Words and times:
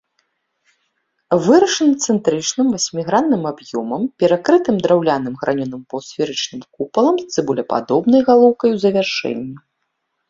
Вырашана 1.47 1.93
цэнтрычным 2.07 2.67
васьмігранным 2.75 3.43
аб'ёмам, 3.51 4.01
перакрытым 4.23 4.75
драўляным 4.87 5.33
гранёным 5.43 5.81
паўсферычным 5.95 6.61
купалам 6.79 7.15
з 7.23 7.31
цыбулепадобнай 7.37 8.21
галоўкай 8.31 8.69
у 8.79 8.85
завяршэнні. 8.87 9.57